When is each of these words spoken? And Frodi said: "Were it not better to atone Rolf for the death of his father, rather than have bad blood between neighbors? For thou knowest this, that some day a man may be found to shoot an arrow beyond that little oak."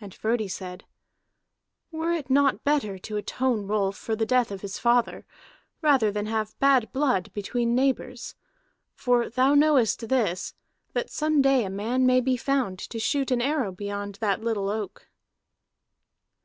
And 0.00 0.14
Frodi 0.14 0.46
said: 0.46 0.84
"Were 1.90 2.12
it 2.12 2.30
not 2.30 2.62
better 2.62 2.96
to 2.96 3.16
atone 3.16 3.66
Rolf 3.66 3.96
for 3.96 4.14
the 4.14 4.24
death 4.24 4.52
of 4.52 4.60
his 4.60 4.78
father, 4.78 5.26
rather 5.82 6.12
than 6.12 6.26
have 6.26 6.56
bad 6.60 6.92
blood 6.92 7.32
between 7.34 7.74
neighbors? 7.74 8.36
For 8.94 9.28
thou 9.28 9.54
knowest 9.56 10.06
this, 10.08 10.54
that 10.92 11.10
some 11.10 11.42
day 11.42 11.64
a 11.64 11.70
man 11.70 12.06
may 12.06 12.20
be 12.20 12.36
found 12.36 12.78
to 12.78 13.00
shoot 13.00 13.32
an 13.32 13.42
arrow 13.42 13.72
beyond 13.72 14.18
that 14.20 14.40
little 14.40 14.68
oak." 14.70 15.08